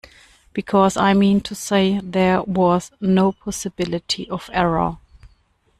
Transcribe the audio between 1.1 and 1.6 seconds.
mean to